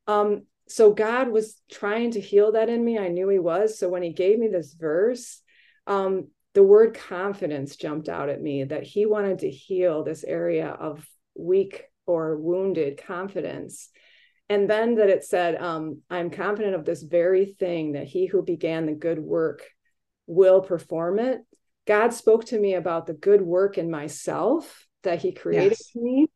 [0.08, 2.98] um, so God was trying to heal that in me.
[2.98, 3.78] I knew He was.
[3.78, 5.41] So when He gave me this verse,
[5.86, 10.68] um, the word confidence jumped out at me that He wanted to heal this area
[10.68, 13.89] of weak or wounded confidence.
[14.50, 18.44] And then that it said, um, I'm confident of this very thing that He who
[18.44, 19.63] began the good work
[20.28, 21.42] will perform it
[21.86, 25.92] God spoke to me about the good work in myself that He created yes.
[25.96, 26.28] me.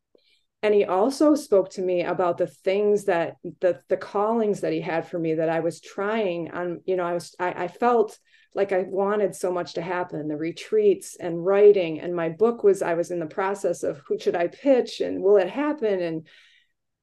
[0.62, 4.80] And he also spoke to me about the things that the the callings that he
[4.80, 8.18] had for me that I was trying on, you know, I was I, I felt
[8.54, 12.00] like I wanted so much to happen, the retreats and writing.
[12.00, 15.22] And my book was, I was in the process of who should I pitch and
[15.22, 16.00] will it happen?
[16.00, 16.26] And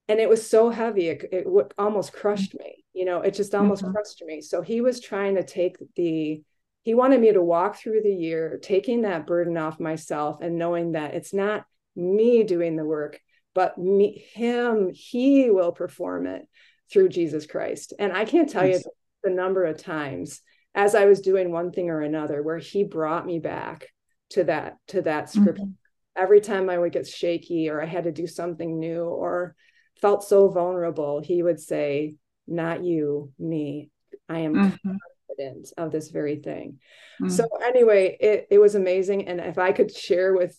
[0.07, 1.47] and it was so heavy, it, it
[1.79, 3.93] almost crushed me, you know, it just almost mm-hmm.
[3.93, 4.39] crushed me.
[4.39, 6.43] So he was trying to take the
[6.85, 10.91] he wanted me to walk through the year taking that burden off myself and knowing
[10.91, 13.19] that it's not me doing the work
[13.53, 16.47] but me him he will perform it
[16.91, 18.83] through jesus christ and i can't tell yes.
[18.85, 18.91] you
[19.23, 20.41] the number of times
[20.75, 23.87] as i was doing one thing or another where he brought me back
[24.29, 25.71] to that to that script mm-hmm.
[26.15, 29.55] every time i would get shaky or i had to do something new or
[29.99, 32.15] felt so vulnerable he would say
[32.47, 33.89] not you me
[34.29, 34.95] i am mm-hmm
[35.37, 36.79] evidence of this very thing.
[37.21, 37.31] Mm.
[37.31, 40.57] So anyway, it it was amazing, and if I could share with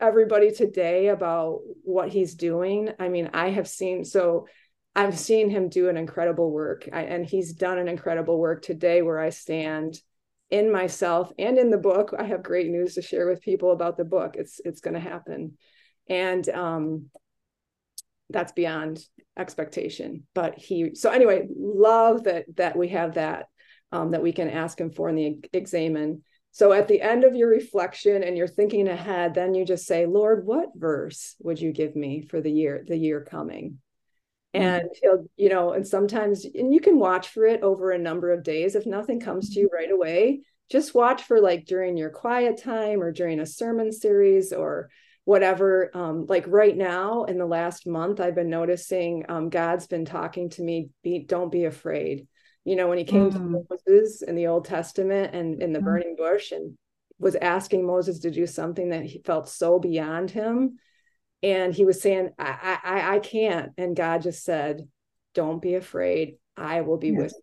[0.00, 4.46] everybody today about what he's doing, I mean, I have seen so.
[4.94, 9.02] I've seen him do an incredible work, I, and he's done an incredible work today.
[9.02, 9.98] Where I stand
[10.50, 13.96] in myself and in the book, I have great news to share with people about
[13.96, 14.36] the book.
[14.36, 15.56] It's it's going to happen,
[16.08, 17.06] and um,
[18.30, 19.04] that's beyond
[19.36, 23.46] expectation but he so anyway love that that we have that
[23.92, 26.22] um, that we can ask him for in the examen.
[26.50, 30.06] So at the end of your reflection and you're thinking ahead, then you just say,
[30.06, 33.78] Lord, what verse would you give me for the year, the year coming?
[34.54, 34.64] Mm-hmm.
[34.64, 38.32] And he'll, you know, and sometimes, and you can watch for it over a number
[38.32, 38.74] of days.
[38.74, 43.02] If nothing comes to you right away, just watch for like during your quiet time
[43.02, 44.90] or during a sermon series or
[45.24, 45.90] whatever.
[45.94, 50.50] Um, like right now in the last month, I've been noticing um, God's been talking
[50.50, 52.26] to me, be, don't be afraid
[52.64, 53.32] you know when he came mm.
[53.32, 55.84] to moses in the old testament and in the mm.
[55.84, 56.76] burning bush and
[57.18, 60.78] was asking moses to do something that he felt so beyond him
[61.42, 64.86] and he was saying i i i can't and god just said
[65.34, 67.18] don't be afraid i will be yes.
[67.18, 67.34] with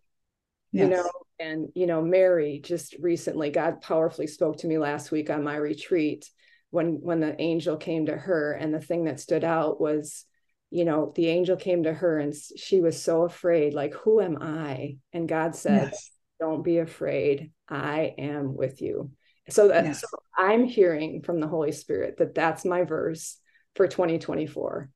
[0.72, 0.88] you yes.
[0.88, 5.30] you know and you know mary just recently god powerfully spoke to me last week
[5.30, 6.28] on my retreat
[6.70, 10.24] when when the angel came to her and the thing that stood out was
[10.72, 14.38] you know, the angel came to her and she was so afraid, like, who am
[14.40, 14.98] I?
[15.12, 16.10] And God said, yes.
[16.40, 17.52] Don't be afraid.
[17.68, 19.10] I am with you.
[19.50, 20.00] So that yes.
[20.00, 23.36] so I'm hearing from the Holy Spirit that that's my verse
[23.74, 24.90] for 2024.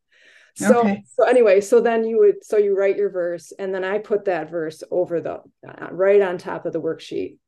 [0.57, 1.03] So okay.
[1.07, 4.27] so anyway, so then you would so you write your verse and then I put
[4.27, 7.39] that verse over the uh, right on top of the worksheet.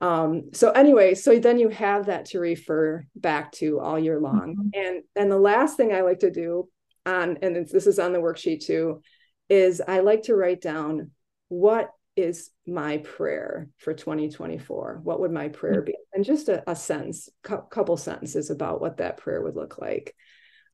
[0.00, 4.54] Um, so anyway, so then you have that to refer back to all year long.
[4.56, 4.68] Mm-hmm.
[4.74, 6.68] And and the last thing I like to do
[7.06, 9.02] on, and this is on the worksheet too,
[9.48, 11.10] is I like to write down
[11.48, 15.00] what is my prayer for 2024?
[15.02, 15.94] What would my prayer be?
[16.12, 20.14] And just a, a sentence, cu- couple sentences about what that prayer would look like.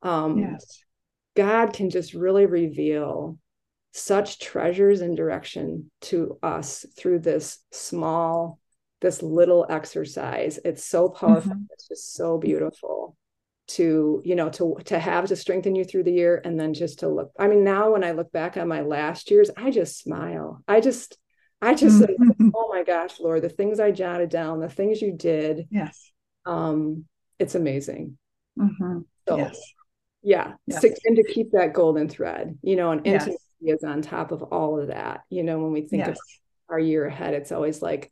[0.01, 0.83] Um, yes.
[1.35, 3.37] God can just really reveal
[3.93, 8.59] such treasures and direction to us through this small,
[9.01, 10.59] this little exercise.
[10.63, 11.51] It's so powerful.
[11.51, 11.63] Mm-hmm.
[11.71, 13.15] It's just so beautiful
[13.67, 16.99] to you know to to have to strengthen you through the year and then just
[16.99, 19.99] to look i mean now when i look back on my last years i just
[19.99, 21.17] smile i just
[21.61, 22.23] i just mm-hmm.
[22.27, 26.11] say, oh my gosh lord the things i jotted down the things you did yes
[26.45, 27.05] um
[27.39, 28.17] it's amazing
[28.59, 28.99] mm-hmm.
[29.29, 29.61] so yes.
[30.23, 30.83] Yeah yes.
[30.83, 33.77] and to keep that golden thread you know and intimacy yes.
[33.77, 36.09] is on top of all of that you know when we think yes.
[36.09, 36.17] of
[36.69, 38.11] our year ahead it's always like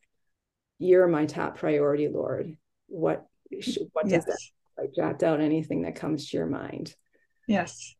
[0.80, 2.55] you're my top priority lord
[2.88, 3.28] what
[3.93, 4.38] what does that
[4.80, 6.93] like jot down anything that comes to your mind.
[7.47, 7.95] Yes.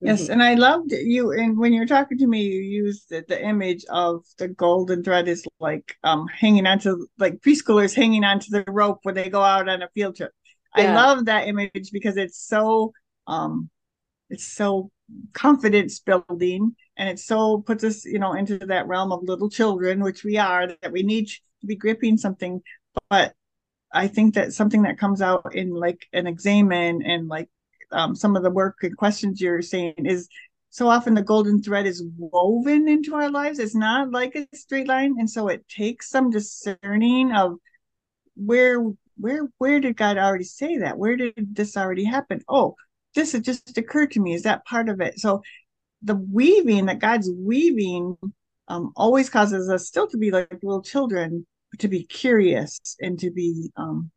[0.00, 0.34] Yes, mm-hmm.
[0.34, 1.32] and I loved you.
[1.32, 5.26] And when you're talking to me, you used the, the image of the golden thread
[5.26, 9.68] is like um hanging onto like preschoolers hanging onto the rope when they go out
[9.68, 10.30] on a field trip.
[10.76, 10.92] Yeah.
[10.92, 12.92] I love that image because it's so
[13.28, 13.70] um
[14.30, 14.90] it's so
[15.32, 20.02] confidence building and it so puts us you know into that realm of little children
[20.02, 22.60] which we are that we need to be gripping something
[23.08, 23.34] but
[23.92, 27.48] I think that something that comes out in like an examen and like
[27.90, 30.28] um, some of the work and questions you're saying is
[30.70, 33.58] so often the golden thread is woven into our lives.
[33.58, 35.16] It's not like a straight line.
[35.18, 37.56] And so it takes some discerning of
[38.36, 38.84] where
[39.16, 40.98] where where did God already say that?
[40.98, 42.42] Where did this already happen?
[42.48, 42.76] Oh,
[43.14, 44.34] this had just occurred to me.
[44.34, 45.18] Is that part of it?
[45.18, 45.42] So
[46.02, 48.16] the weaving that God's weaving
[48.68, 51.46] um, always causes us still to be like little children,
[51.78, 54.10] to be curious and to be um,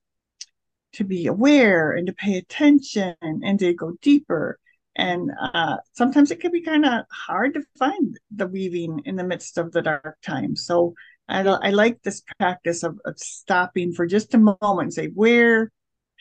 [0.94, 4.60] to be aware and to pay attention and to go deeper.
[4.96, 9.24] And uh, sometimes it can be kind of hard to find the weaving in the
[9.24, 10.66] midst of the dark times.
[10.66, 10.94] So
[11.30, 15.72] I, I like this practice of, of stopping for just a moment and say, where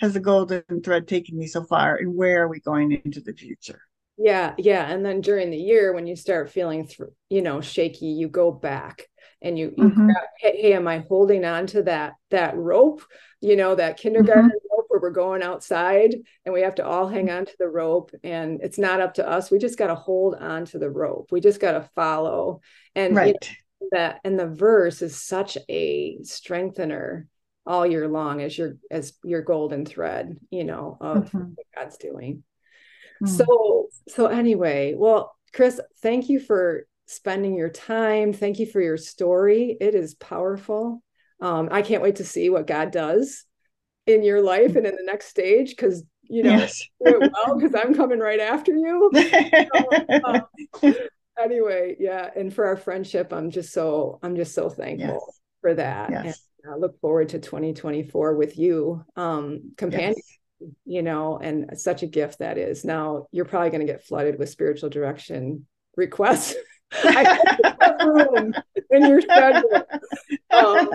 [0.01, 3.35] has the golden thread taken me so far and where are we going into the
[3.35, 3.83] future?
[4.17, 4.91] Yeah, yeah.
[4.91, 8.51] And then during the year, when you start feeling, th- you know, shaky, you go
[8.51, 9.07] back
[9.41, 10.07] and you, you mm-hmm.
[10.07, 13.03] grab, hey, hey, am I holding on to that that rope?
[13.41, 14.77] You know, that kindergarten mm-hmm.
[14.77, 18.11] rope where we're going outside and we have to all hang on to the rope.
[18.23, 19.51] And it's not up to us.
[19.51, 21.29] We just got to hold on to the rope.
[21.31, 22.61] We just got to follow.
[22.95, 23.29] And right.
[23.29, 27.27] You know, that and the verse is such a strengthener
[27.67, 31.51] all year long as your as your golden thread, you know, of mm-hmm.
[31.55, 32.43] what God's doing.
[33.23, 33.29] Mm.
[33.29, 38.33] So so anyway, well, Chris, thank you for spending your time.
[38.33, 39.77] Thank you for your story.
[39.81, 41.03] It is powerful.
[41.41, 43.45] Um, I can't wait to see what God does
[44.07, 46.83] in your life and in the next stage because you know yes.
[47.01, 49.11] well because I'm coming right after you.
[49.15, 50.95] so, um,
[51.43, 55.41] anyway, yeah, and for our friendship, I'm just so I'm just so thankful yes.
[55.61, 56.11] for that.
[56.11, 56.41] Yes.
[56.71, 60.15] I look forward to 2024 with you, um, companion.
[60.17, 60.37] Yes
[60.85, 62.85] you know, and such a gift that is.
[62.85, 66.55] Now you're probably going to get flooded with spiritual direction requests.
[68.91, 69.71] in your schedule.
[70.53, 70.91] Um,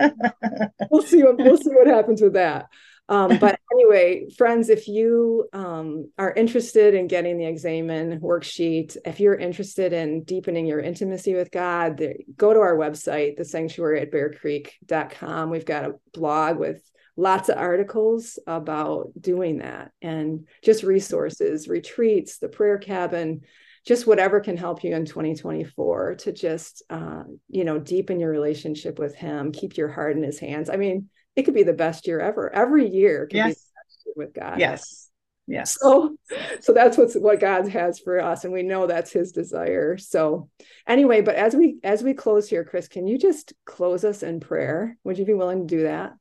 [0.90, 2.66] we'll see what we'll see what happens with that.
[3.08, 9.20] Um, but anyway, friends, if you um, are interested in getting the examen worksheet, if
[9.20, 14.00] you're interested in deepening your intimacy with God, the, go to our website, the sanctuary
[14.00, 15.50] at bearcreek.com.
[15.50, 16.82] We've got a blog with
[17.16, 23.42] lots of articles about doing that and just resources, retreats, the prayer cabin,
[23.86, 28.98] just whatever can help you in 2024 to just, uh, you know, deepen your relationship
[28.98, 30.68] with Him, keep your heart in His hands.
[30.68, 32.52] I mean, it could be the best year ever.
[32.52, 33.54] Every year can yes.
[33.54, 33.60] be
[34.06, 34.58] year with God.
[34.58, 35.10] Yes.
[35.46, 35.78] Yes.
[35.80, 36.16] So,
[36.60, 39.96] so that's what's what God has for us, and we know that's His desire.
[39.96, 40.48] So,
[40.88, 44.40] anyway, but as we as we close here, Chris, can you just close us in
[44.40, 44.98] prayer?
[45.04, 46.14] Would you be willing to do that?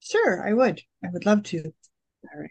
[0.00, 0.80] Sure, I would.
[1.04, 1.64] I would love to.
[1.64, 2.50] All right.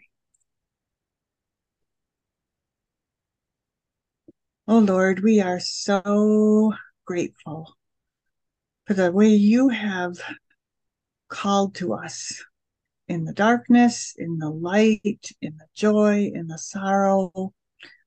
[4.68, 6.72] Oh Lord, we are so
[7.04, 7.76] grateful
[8.86, 10.14] for the way you have
[11.28, 12.42] called to us
[13.08, 17.52] in the darkness, in the light, in the joy, in the sorrow.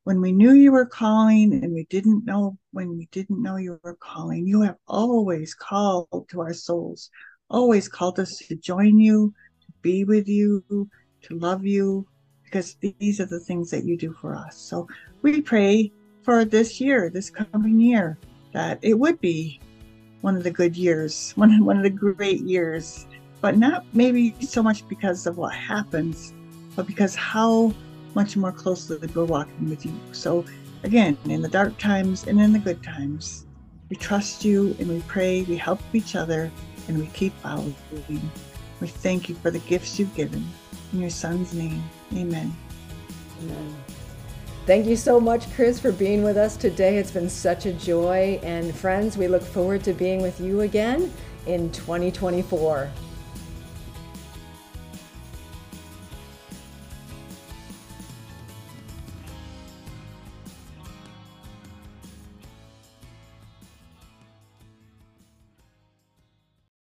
[0.03, 3.79] When we knew you were calling and we didn't know when we didn't know you
[3.83, 7.09] were calling, you have always called to our souls
[7.49, 10.63] always called us to join you, to be with you,
[11.21, 12.07] to love you,
[12.43, 14.57] because these are the things that you do for us.
[14.57, 14.87] So
[15.21, 15.91] we pray
[16.23, 18.17] for this year, this coming year,
[18.53, 19.59] that it would be
[20.21, 23.07] one of the good years, one, one of the great years,
[23.41, 26.33] but not maybe so much because of what happens,
[26.75, 27.73] but because how
[28.15, 29.93] much more closely we're walking with you.
[30.11, 30.45] So
[30.83, 33.45] again, in the dark times and in the good times,
[33.89, 36.51] we trust you and we pray, we help each other,
[36.87, 37.75] and we keep following.
[38.79, 40.45] We thank you for the gifts you've given.
[40.93, 41.83] In your son's name,
[42.13, 42.55] amen.
[43.41, 43.75] Amen.
[44.65, 46.97] Thank you so much, Chris, for being with us today.
[46.97, 48.39] It's been such a joy.
[48.43, 51.11] And friends, we look forward to being with you again
[51.47, 52.89] in 2024.